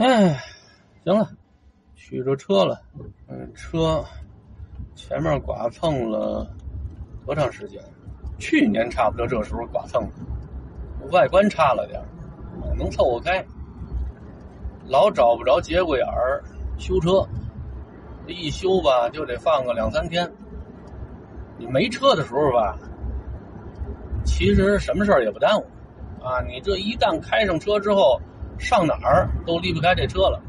[0.00, 0.34] 哎，
[1.04, 1.28] 行了，
[1.94, 2.80] 取着车了。
[3.28, 4.02] 嗯，车
[4.94, 6.50] 前面剐蹭了
[7.26, 7.78] 多长时间？
[8.38, 12.02] 去年差不多这时候剐蹭的，外观差了点
[12.78, 13.44] 能凑合开。
[14.86, 16.42] 老找不着节骨眼儿
[16.78, 17.22] 修车，
[18.26, 20.26] 这一修吧就得放个两三天。
[21.58, 22.74] 你没车的时候吧，
[24.24, 25.66] 其实什么事儿也不耽误
[26.24, 26.40] 啊。
[26.48, 28.18] 你这一旦开上车之后，
[28.60, 30.40] 上哪儿都离不开这车了。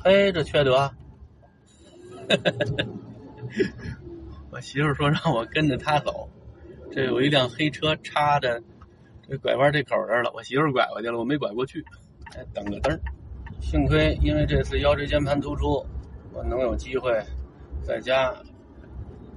[0.00, 0.90] 嘿，这缺德！
[4.50, 6.28] 我媳妇说让我跟着她走，
[6.90, 8.60] 这有一辆黑车插着
[9.28, 10.30] 这拐弯这口这儿了。
[10.34, 11.84] 我媳妇拐过去了，我没拐过去，
[12.24, 13.00] 还等个灯。
[13.60, 15.86] 幸亏因为这次腰椎间盘突出，
[16.32, 17.22] 我能有机会
[17.82, 18.34] 在家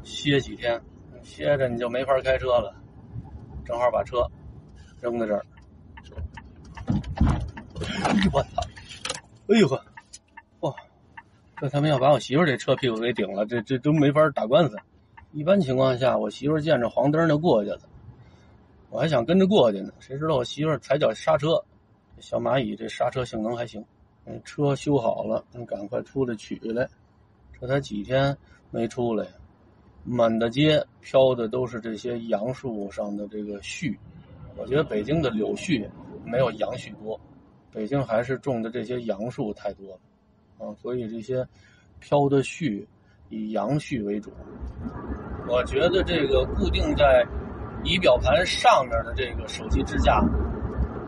[0.04, 0.82] 歇几天。
[1.24, 2.74] 歇着你就没法开车了，
[3.66, 4.26] 正好把车
[5.02, 5.46] 扔在这儿。
[8.04, 8.62] 哎 呦我操！
[9.48, 9.84] 哎呦呵，
[10.60, 10.74] 哇！
[11.60, 14.78] 这他妈要把我媳妇这车屁股给顶了，这这都没法打官司。
[15.32, 17.80] 一般情况下，我媳妇见着黄灯就过去了，
[18.90, 19.92] 我还想跟着过去呢。
[20.00, 21.64] 谁知道我媳妇踩脚刹车，
[22.20, 23.84] 小蚂蚁这刹车性能还行。
[24.44, 26.88] 车修好了，赶快出来取来。
[27.60, 28.38] 这才几天
[28.70, 29.26] 没出来。
[30.04, 33.96] 满大街飘的都是这些杨树上的这个絮，
[34.56, 35.86] 我觉得北京的柳絮
[36.24, 37.20] 没有杨絮多，
[37.74, 41.46] 北京还是种的这些杨树太多了，啊，所以这些
[42.00, 42.86] 飘的絮
[43.30, 44.32] 以杨絮为主。
[45.48, 47.26] 我觉得这个固定在
[47.84, 50.24] 仪表盘上面的这个手机支架，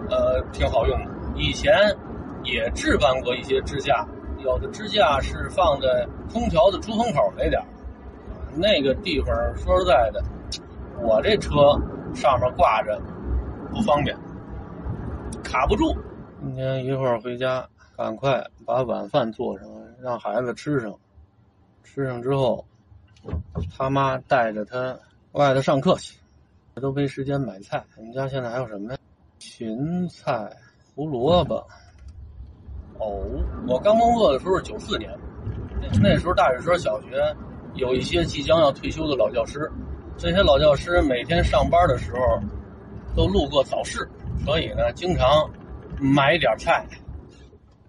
[0.10, 1.12] 呃，挺好用的。
[1.36, 1.74] 以前
[2.44, 4.08] 也置办过一些支架，
[4.44, 7.62] 有的支架是放在空调的出风口那点。
[8.56, 10.24] 那个地方说实在的，
[11.02, 11.80] 我这车
[12.14, 13.00] 上面挂着
[13.72, 14.16] 不方便，
[15.44, 15.96] 卡不住。
[16.42, 19.68] 今天一会儿回家，赶快把晚饭做上，
[20.02, 20.94] 让孩子吃上。
[21.84, 22.66] 吃上之后，
[23.78, 24.98] 他妈带着他
[25.34, 26.18] 外头上课去，
[26.76, 27.84] 都没时间买菜。
[27.98, 28.98] 我们家现在还有什么呀？
[29.38, 30.50] 芹菜、
[30.96, 31.56] 胡萝卜。
[33.00, 33.22] 哦，
[33.68, 35.12] 我刚工作的时候是九四年，
[36.02, 37.36] 那时候大水车小学。
[37.76, 39.72] 有一些即将要退休的老教师，
[40.18, 42.20] 这些老教师每天上班的时候
[43.16, 44.10] 都路过早市，
[44.44, 45.48] 所以呢，经常
[46.00, 46.86] 买一点菜。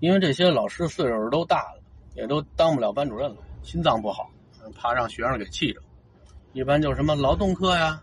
[0.00, 1.80] 因为这些老师岁数都大了，
[2.14, 4.30] 也都当不了班主任了，心脏不好，
[4.74, 5.80] 怕让学生给气着。
[6.52, 8.00] 一般就是什么劳动课呀、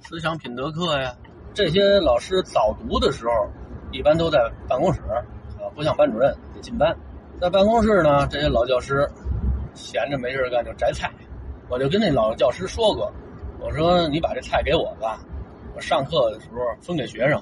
[0.00, 1.14] 思想品德课呀，
[1.54, 3.32] 这些老师早读的时候，
[3.92, 4.38] 一般都在
[4.68, 5.22] 办公室，啊，
[5.74, 6.96] 不像班主任得进班。
[7.40, 9.08] 在办公室呢，这些老教师。
[9.74, 11.08] 闲着没事干就摘菜，
[11.68, 13.12] 我就跟那老教师说过，
[13.60, 15.20] 我说你把这菜给我吧，
[15.72, 17.40] 我上课的时候分给学生。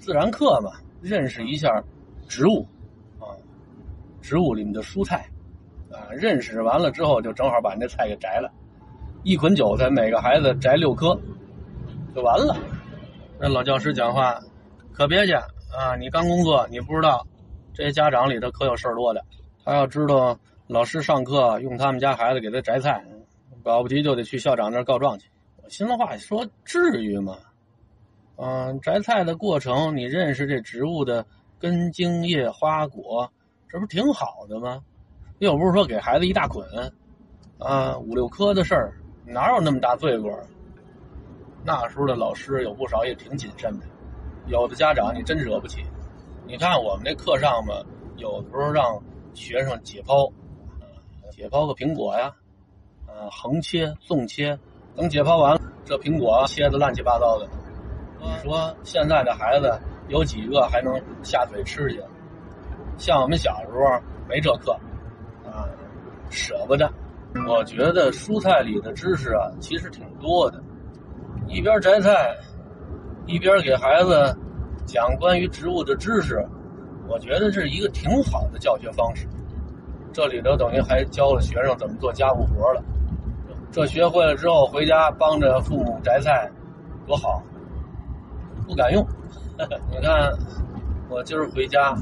[0.00, 0.72] 自然课嘛，
[1.04, 1.84] 认识一下
[2.26, 2.66] 植物，
[3.20, 3.28] 啊，
[4.22, 5.28] 植物里面的蔬菜，
[5.92, 8.50] 啊，认识完了之后就正好把那菜给摘了，
[9.22, 11.14] 一捆韭菜每个孩子摘六颗，
[12.14, 12.56] 就完了。
[13.38, 14.40] 那老教师讲话，
[14.94, 17.26] 可别介啊，你刚工作你不知道，
[17.74, 19.22] 这些家长里头可有事儿多的，
[19.62, 20.38] 他要知道。
[20.66, 23.04] 老师上课用他们家孩子给他摘菜，
[23.62, 25.28] 保不齐就得去校长那儿告状去。
[25.62, 27.36] 我心里话说，至于吗？
[28.36, 31.26] 嗯，摘菜的过程，你认识这植物的
[31.58, 33.30] 根茎叶花果，
[33.68, 34.82] 这不挺好的吗？
[35.38, 36.66] 又不是说给孩子一大捆，
[37.58, 38.94] 啊，五六颗的事儿，
[39.24, 40.30] 哪有那么大罪过？
[41.64, 43.86] 那时候的老师有不少也挺谨慎的，
[44.46, 45.82] 有的家长你真惹不起。
[46.46, 47.74] 你看我们那课上嘛，
[48.16, 49.02] 有的时候让
[49.32, 50.30] 学生解剖。
[51.30, 52.32] 解剖个苹果呀，
[53.08, 54.56] 呃，横切、纵切，
[54.94, 57.48] 等解剖完了，这苹果切的乱七八糟的。
[58.24, 62.02] 你说现在的孩子有几个还能下嘴吃去？
[62.96, 64.72] 像我们小时候没这课，
[65.44, 65.68] 啊，
[66.30, 66.90] 舍不得。
[67.48, 70.62] 我觉得蔬菜里的知识啊，其实挺多的。
[71.48, 72.34] 一边摘菜，
[73.26, 74.34] 一边给孩子
[74.86, 76.42] 讲关于植物的知识，
[77.08, 79.26] 我觉得是一个挺好的教学方式。
[80.12, 82.82] 这里头等于还教了学生怎么做家务活了，
[83.72, 86.48] 这学会了之后回家帮着父母摘菜，
[87.04, 87.42] 多好！
[88.66, 89.06] 不敢用。
[89.90, 90.32] 你看，
[91.08, 91.94] 我今儿回家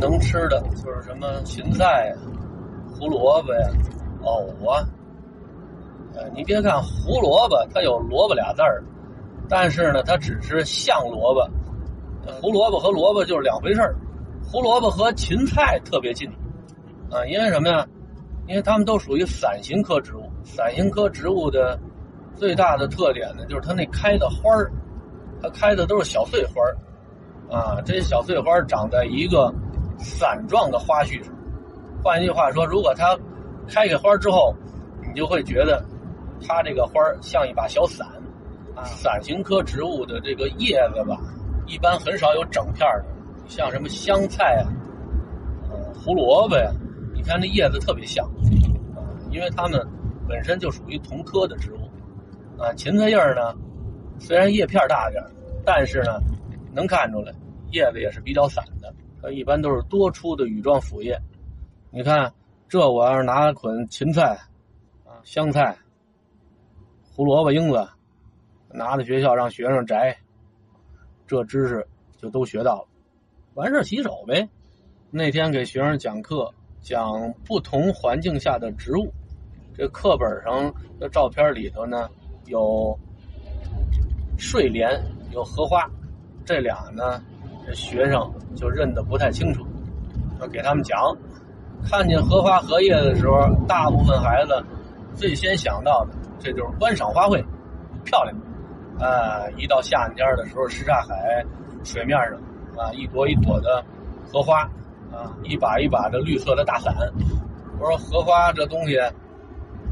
[0.00, 2.16] 能吃的就是什么芹菜呀、
[2.98, 3.68] 胡萝卜呀、
[4.22, 4.82] 藕啊。
[6.14, 8.82] 呃，你别看胡萝卜它有萝卜俩字儿，
[9.48, 11.48] 但是呢，它只是像萝卜。
[12.42, 13.94] 胡萝卜和萝卜就是两回事儿，
[14.42, 16.28] 胡萝卜和芹菜特别近。
[17.10, 17.86] 啊，因为什么呀？
[18.46, 20.22] 因为它们都属于伞形科植物。
[20.42, 21.78] 伞形科植物的
[22.34, 24.72] 最大的特点呢，就是它那开的花儿，
[25.42, 26.62] 它开的都是小碎花。
[27.50, 29.52] 啊，这些小碎花长在一个
[29.98, 31.32] 伞状的花序上。
[32.02, 33.18] 换一句话说，如果它
[33.66, 34.54] 开开花之后，
[35.06, 35.82] 你就会觉得
[36.46, 38.06] 它这个花像一把小伞。
[38.76, 41.18] 啊伞形科植物的这个叶子吧，
[41.66, 43.04] 一般很少有整片的，
[43.48, 44.70] 像什么香菜啊、
[45.94, 46.70] 胡萝卜呀，
[47.12, 48.24] 你看那叶子特别像，
[48.94, 49.02] 啊，
[49.32, 49.84] 因为它们
[50.28, 51.78] 本身就属于同科的植物。
[52.62, 53.52] 啊，芹菜叶呢，
[54.18, 55.22] 虽然叶片大点
[55.64, 56.20] 但是呢，
[56.72, 57.32] 能看出来
[57.70, 61.18] 叶子也是比较散的，它一般都是多出的羽状腐叶。
[61.90, 62.32] 你看，
[62.68, 64.38] 这我要是拿捆芹菜、
[65.04, 65.76] 啊香菜、
[67.14, 67.88] 胡萝卜缨子，
[68.70, 70.16] 拿到学校让学生摘，
[71.26, 71.86] 这知识
[72.16, 72.88] 就都学到了。
[73.54, 74.48] 完事洗手呗。
[75.10, 79.12] 那天给学生讲课，讲不同环境下的植物。
[79.74, 82.10] 这课本上的照片里头呢，
[82.44, 82.98] 有
[84.38, 84.90] 睡莲，
[85.32, 85.84] 有荷花，
[86.44, 87.20] 这俩呢，
[87.66, 89.66] 这学生就认得不太清楚。
[90.40, 90.96] 我给他们讲。
[91.88, 93.38] 看见荷花荷叶的时候，
[93.68, 94.64] 大部分孩子
[95.14, 97.44] 最先想到的，这就是观赏花卉，
[98.04, 98.36] 漂亮。
[98.98, 101.44] 啊，一到夏天的时候，什刹海
[101.84, 102.34] 水面上
[102.76, 103.84] 啊，一朵一朵的
[104.26, 104.62] 荷花
[105.12, 106.92] 啊，一把一把的绿色的大伞。
[107.78, 108.98] 我说荷花这东西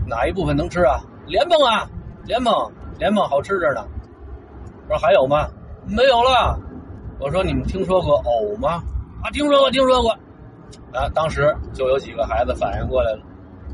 [0.08, 0.98] 哪一部分能吃啊？
[1.28, 1.88] 莲蓬啊，
[2.24, 2.52] 莲蓬，
[2.98, 3.86] 莲蓬好吃着呢。
[4.88, 5.48] 我说还有吗？
[5.86, 6.58] 没有了。
[7.18, 8.82] 我说你们听说过藕吗？
[9.22, 10.10] 啊，听说过，听说过。
[10.92, 13.20] 啊，当时就有几个孩子反应过来了，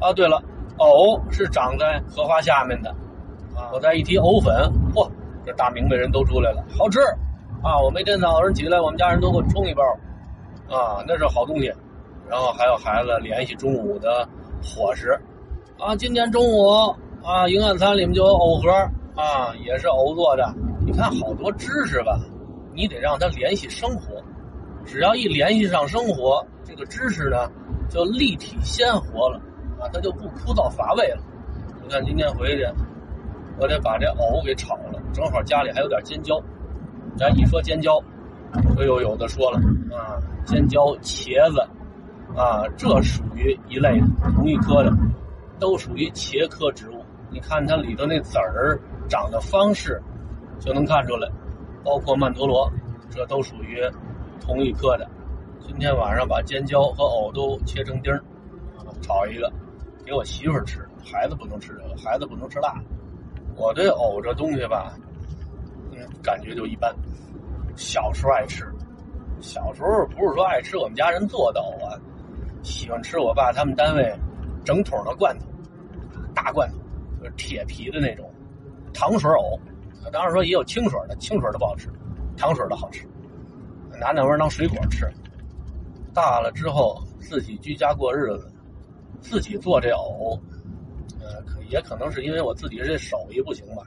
[0.00, 0.42] 啊，对了，
[0.78, 2.90] 藕是长在荷花下面的，
[3.54, 4.54] 啊，我再一提藕粉，
[4.94, 5.08] 嚯，
[5.44, 7.00] 这大明白人都出来了，好吃，
[7.62, 9.82] 啊，我每天早上起来，我们家人都给我冲一包，
[10.68, 11.72] 啊，那是好东西，
[12.28, 14.28] 然后还有孩子联系中午的
[14.62, 15.18] 伙食，
[15.78, 18.70] 啊，今天中午啊，营养餐里面就有藕盒，
[19.14, 20.44] 啊，也是藕做的，
[20.84, 22.18] 你看好多知识吧，
[22.74, 24.22] 你得让他联系生活。
[24.84, 27.48] 只要一联系上生活，这个知识呢
[27.88, 29.40] 就立体鲜活了
[29.78, 31.22] 啊，它就不枯燥乏味了。
[31.82, 32.66] 你看今天回去，
[33.58, 36.42] 我得把这藕给炒了，正好家里还有点尖椒。
[37.16, 38.02] 咱一说尖椒，
[38.76, 39.58] 又有有的说了
[39.96, 41.60] 啊，尖椒、茄子
[42.36, 44.92] 啊，这属于一类的，同一科的，
[45.60, 47.04] 都属于茄科植物。
[47.30, 50.02] 你看它里头那籽儿长的方式，
[50.64, 51.28] 就能看出来，
[51.84, 52.70] 包括曼陀罗，
[53.10, 53.78] 这都属于。
[54.44, 55.08] 同一科的，
[55.60, 58.20] 今天晚上把尖椒和藕都切成丁儿，
[59.00, 59.48] 炒一个，
[60.04, 60.84] 给我媳妇儿吃。
[61.04, 62.74] 孩子不能吃这个，孩子不能吃辣。
[63.54, 64.94] 我对藕这东西吧，
[66.24, 66.92] 感觉就一般。
[67.76, 68.66] 小时候爱吃，
[69.40, 71.94] 小时候不是说爱吃我们家人做的藕啊，
[72.64, 74.12] 喜欢吃我爸他们单位
[74.64, 75.46] 整桶的罐头，
[76.34, 76.76] 大罐头，
[77.20, 78.28] 就是铁皮的那种
[78.92, 79.56] 糖水藕。
[80.10, 81.88] 当然说也有清水的，清水的不好吃，
[82.36, 83.06] 糖水的好吃。
[84.00, 85.08] 拿那玩意儿当水果吃，
[86.12, 88.50] 大了之后自己居家过日子，
[89.20, 90.36] 自己做这藕，
[91.20, 93.82] 呃，可也可能是因为我自己这手艺不行吧，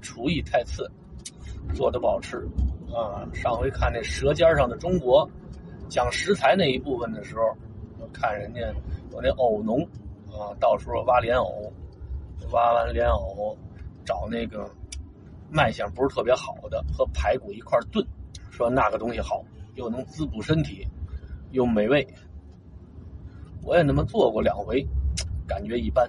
[0.00, 0.90] 厨艺太次，
[1.74, 2.38] 做的不好吃
[2.94, 3.28] 啊。
[3.34, 5.28] 上回看那《舌尖上的中国》，
[5.88, 7.42] 讲食材那一部分的时候，
[7.98, 8.60] 我看人家
[9.12, 9.82] 有那藕农
[10.30, 11.70] 啊，到时候挖莲藕，
[12.50, 13.54] 挖完莲藕，
[14.06, 14.70] 找那个
[15.52, 18.06] 卖相不是特别好的和排骨一块炖。
[18.50, 19.44] 说那个东西好，
[19.74, 20.86] 又能滋补身体，
[21.50, 22.06] 又美味。
[23.62, 24.86] 我也那么做过两回，
[25.46, 26.08] 感觉一般。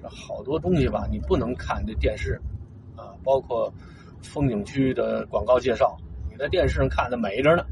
[0.00, 2.40] 这好多东西吧，你不能看这电视，
[2.96, 3.72] 啊，包括
[4.22, 5.96] 风景区的广告介绍，
[6.30, 7.64] 你在电视上看的美着呢，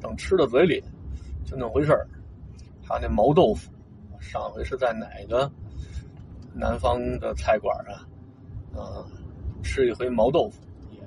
[0.00, 0.82] 等吃到嘴里
[1.44, 2.08] 就那回事儿。
[2.88, 3.70] 还有那毛豆腐，
[4.18, 5.50] 上回是在哪个
[6.54, 8.00] 南方的菜馆啊？
[8.78, 9.04] 啊，
[9.66, 10.62] 吃一回毛豆腐，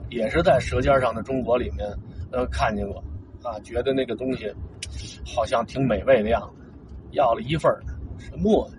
[0.10, 1.88] 也是在《舌尖上的中国》里面。
[2.32, 3.04] 呃，看见过，
[3.42, 4.54] 啊，觉得那个东西
[5.26, 6.64] 好像挺美味的样子，
[7.14, 7.74] 要了一份
[8.20, 8.70] 什么？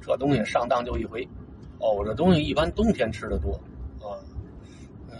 [0.00, 1.26] 这东西上当就一回。
[1.78, 3.52] 藕这东西一般冬天吃的多，
[4.00, 4.14] 啊，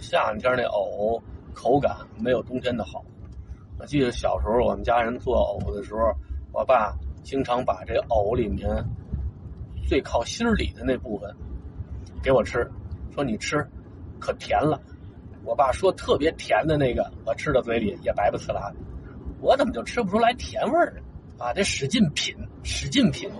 [0.00, 1.20] 夏天那藕
[1.52, 3.04] 口感没有冬天的好。
[3.80, 6.14] 我记得小时候我们家人做藕的时候，
[6.52, 8.68] 我爸经常把这藕里面
[9.88, 11.34] 最靠心里的那部分
[12.22, 12.64] 给我吃，
[13.12, 13.66] 说你吃
[14.18, 14.80] 可甜了。
[15.44, 18.76] 我爸说特别甜的那个，我吃到嘴里也白不呲啦的，
[19.40, 21.00] 我怎么就吃不出来甜味儿呢
[21.38, 21.52] 啊？
[21.52, 23.30] 得使劲品，使劲品，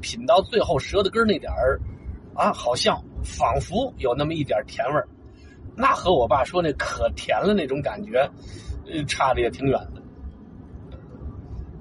[0.00, 1.80] 品到最后舌头根那点儿，
[2.34, 5.06] 啊，好像仿佛有那么一点甜味儿，
[5.76, 8.28] 那和我爸说那可甜了那种感觉，
[9.06, 10.02] 差的也挺远的。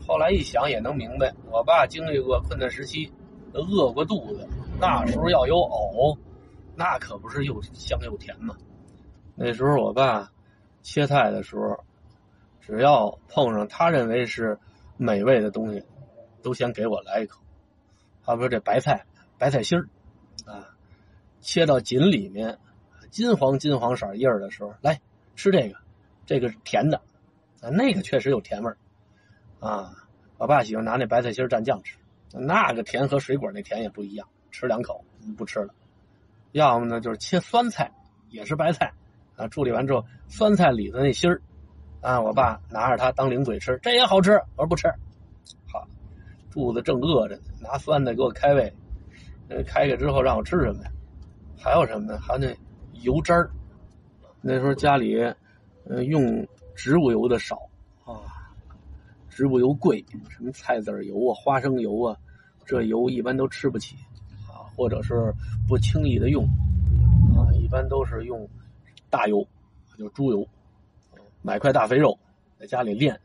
[0.08, 3.12] 后来一想也能明白，我爸经历过困难时期，
[3.54, 4.48] 饿过肚子，
[4.80, 6.16] 那时候要有藕，
[6.76, 8.56] 那可不是又香又甜嘛。
[9.36, 10.32] 那时候我爸
[10.82, 11.84] 切菜的时候，
[12.62, 14.60] 只要碰上他认为是
[14.98, 15.84] 美味的东西，
[16.42, 17.42] 都先给我来一口。
[18.22, 19.06] 好比说这白菜，
[19.38, 19.88] 白菜心儿，
[20.46, 20.76] 啊，
[21.42, 22.58] 切到锦里面，
[23.10, 25.00] 金黄金黄色叶儿的时候，来
[25.36, 25.78] 吃这个，
[26.26, 27.02] 这个是甜的，
[27.62, 28.78] 啊，那个确实有甜味儿，
[29.60, 29.94] 啊，
[30.38, 31.98] 我爸喜欢拿那白菜心蘸酱吃，
[32.32, 35.06] 那个甜和水果那甜也不一样，吃两口
[35.38, 35.74] 不吃了。
[36.56, 37.92] 要么呢就是切酸菜，
[38.30, 38.94] 也是白菜，
[39.36, 41.42] 啊，处理完之后，酸菜里头那芯儿，
[42.00, 44.88] 啊，我爸拿着它当零嘴吃，这也好吃，我说不吃。
[45.68, 45.86] 好
[46.50, 48.74] 肚子正饿着呢，拿酸菜给我开胃，
[49.68, 50.92] 开开之后让我吃什么呀？
[51.62, 52.18] 还有什么呢？
[52.22, 52.56] 还有那
[53.02, 53.52] 油渣儿。
[54.40, 55.22] 那时候家里，
[55.90, 57.58] 呃，用植物油的少
[58.06, 58.24] 啊，
[59.28, 62.16] 植物油贵，什么菜籽油啊、花生油啊，
[62.66, 63.98] 这油一般都吃不起，
[64.76, 65.34] 或者是
[65.68, 66.44] 不轻易的用
[67.36, 68.48] 啊，一般都是用
[69.10, 69.46] 大油，
[69.98, 70.48] 就猪油，
[71.42, 72.18] 买块大肥肉
[72.60, 73.20] 在家里炼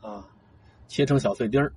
[0.00, 0.26] 啊，
[0.88, 1.72] 切成小碎丁儿。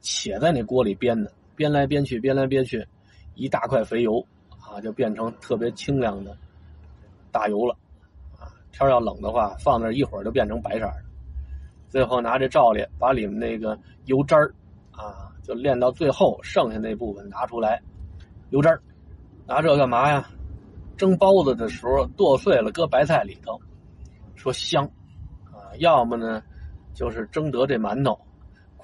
[0.00, 2.86] 且在那锅里煸呢，煸来煸去，煸来煸去，
[3.34, 4.24] 一大块肥油
[4.60, 6.36] 啊，就变成特别清亮的
[7.32, 7.76] 大油了
[8.38, 8.46] 啊。
[8.70, 11.02] 天要冷的话，放那一会儿就变成白色的。
[11.88, 14.54] 最后拿这罩里把里面那个油渣儿
[14.92, 17.82] 啊，就炼到最后剩下那部分拿出来，
[18.50, 18.82] 油渣儿
[19.46, 20.28] 拿这干嘛呀？
[20.96, 23.60] 蒸包子的时候剁碎了搁白菜里头，
[24.34, 24.84] 说香
[25.44, 25.74] 啊。
[25.78, 26.42] 要么呢，
[26.92, 28.18] 就是蒸得这馒头。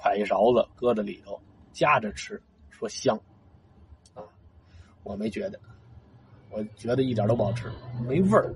[0.01, 1.39] 㧟一勺子搁在里头
[1.73, 3.19] 夹着吃，说香，
[4.13, 4.21] 啊，
[5.03, 5.59] 我没觉得，
[6.51, 7.71] 我觉得一点都不好吃，
[8.07, 8.53] 没味儿，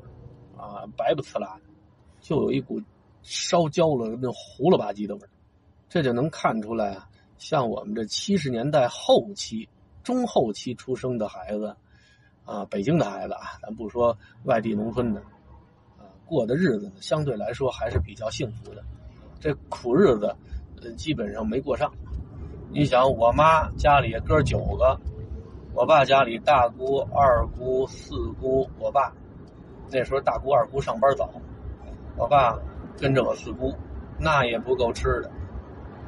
[0.56, 1.62] 啊，白不呲啦的，
[2.22, 2.80] 就有一股
[3.24, 5.30] 烧焦了那糊了吧唧的味儿，
[5.90, 9.68] 这就能看出来啊，像我们这七十年代后期、
[10.10, 11.76] 中后期出生的孩子，
[12.44, 15.22] 啊，北京的孩子啊，咱不说外地农村的，
[16.00, 18.84] 啊，过的日子呢，相对来说还是比较幸福的，
[19.40, 20.36] 这苦日子。
[20.98, 21.92] 基本上没过上。
[22.72, 25.00] 你想，我妈家里哥九个，
[25.74, 29.14] 我爸家里大姑、二姑、四姑，我爸
[29.92, 31.30] 那时候大姑、二姑上班早，
[32.18, 32.58] 我爸
[32.98, 33.76] 跟着我四姑，
[34.18, 35.30] 那也不够吃的。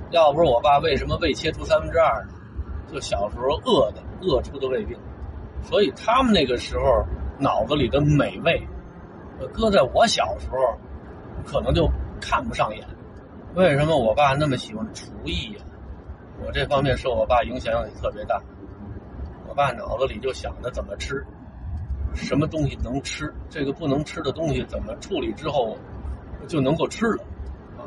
[0.09, 2.33] 要不是我爸为什么胃切除三分之二呢？
[2.87, 4.97] 就小时候饿的，饿出的胃病。
[5.63, 7.05] 所以他们那个时候
[7.37, 8.65] 脑子里的美味，
[9.53, 10.57] 搁在我小时候，
[11.45, 11.89] 可能就
[12.21, 12.85] 看不上眼。
[13.53, 15.63] 为什么我爸那么喜欢厨艺呀？
[16.43, 18.41] 我这方面受我爸影响也特别大。
[19.47, 21.23] 我爸脑子里就想着怎么吃，
[22.15, 25.77] 什么东西能吃，这个不能吃的东西怎么处理之后
[26.47, 27.23] 就能够吃了。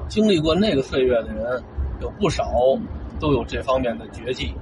[0.07, 1.61] 经历过那个岁月的人
[2.01, 2.53] 有不少，
[3.19, 4.55] 都有这方面的绝技！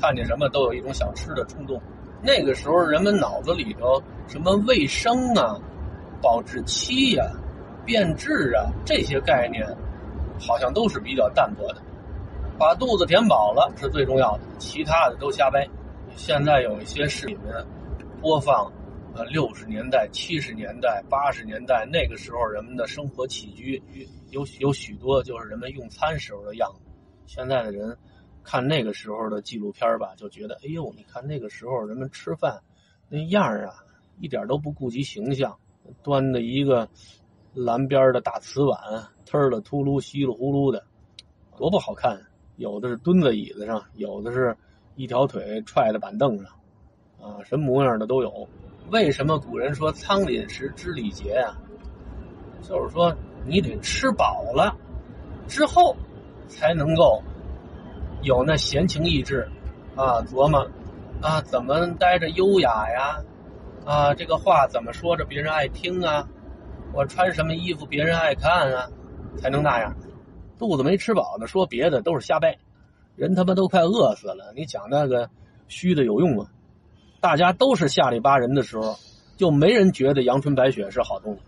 [0.00, 1.80] 看见什么都有一种想吃的冲动。
[2.22, 5.58] 那个时候人们脑子里头什么卫生啊、
[6.22, 7.24] 保质期呀、
[7.84, 9.66] 变质啊这些概念。
[10.40, 11.82] 好像都是比较淡薄的，
[12.56, 15.66] 把肚子填饱了是最重要的，其他的都瞎掰。
[16.14, 17.36] 现在有一些视频
[18.20, 18.72] 播放，
[19.16, 23.82] 呃，六十年代、七十年代、八十年代那个时候人们的生活起居，
[24.30, 26.88] 有有许多就是人们用餐时候的样子。
[27.26, 27.98] 现在的人
[28.48, 32.62] 看那个时候的纪录片吧，就觉得，哎呦，你看那个时候人们吃饭
[33.10, 33.74] 那样啊，
[34.20, 35.58] 一点都不顾及形象，
[36.02, 36.88] 端的一个。
[37.54, 38.78] 蓝边的大瓷碗，
[39.26, 40.84] 忒了秃噜、稀里呼噜的，
[41.56, 42.20] 多不好看！
[42.56, 44.56] 有的是蹲在椅子上，有的是
[44.94, 46.52] 一条腿踹在板凳上，
[47.20, 48.48] 啊，什么模样的都有。
[48.92, 51.58] 为什么古人说“仓廪实知礼节”啊？
[52.62, 54.76] 就是说你得吃饱了
[55.48, 55.96] 之后，
[56.46, 57.20] 才能够
[58.22, 59.48] 有那闲情逸致
[59.94, 60.68] 啊，琢磨
[61.20, 63.22] 啊怎么待着优雅呀，
[63.84, 66.28] 啊这个话怎么说着别人爱听啊。
[66.92, 68.88] 我穿什么衣服别人爱看啊，
[69.36, 69.94] 才能那样？
[70.58, 72.58] 肚子没吃饱的说别的都是瞎掰，
[73.14, 75.28] 人他妈都快饿死了，你讲那个
[75.68, 76.46] 虚的有用吗？
[77.20, 78.96] 大家都是下里巴人的时候，
[79.36, 81.40] 就没人觉得阳春白雪是好东西。